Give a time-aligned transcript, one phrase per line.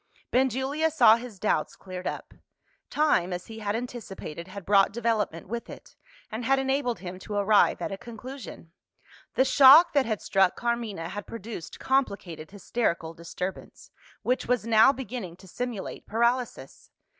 [0.31, 2.33] Benjulia saw his doubts cleared up:
[2.89, 5.95] time (as he had anticipated) had brought development with it,
[6.31, 8.71] and had enabled him to arrive at a conclusion.
[9.35, 13.91] The shock that had struck Carmina had produced complicated hysterical disturbance,
[14.23, 16.89] which was now beginning to simulate paralysis.